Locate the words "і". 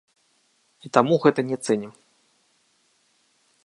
0.87-0.91